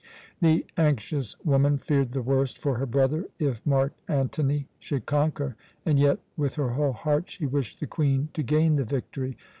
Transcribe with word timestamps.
The 0.39 0.65
anxious 0.77 1.39
woman 1.45 1.77
feared 1.77 2.13
the 2.13 2.23
worst 2.23 2.57
for 2.57 2.79
her 2.79 2.87
brother 2.87 3.27
if 3.37 3.63
Mark 3.67 3.93
Antony 4.07 4.67
should 4.79 5.05
conquer, 5.05 5.55
and 5.85 5.99
yet, 5.99 6.17
with 6.35 6.55
her 6.55 6.69
whole 6.69 6.93
heart, 6.93 7.29
she 7.29 7.45
wished 7.45 7.79
the 7.79 7.85
Queen 7.85 8.29
to 8.33 8.41
gain 8.41 8.77
the 8.77 8.83
victory. 8.83 9.37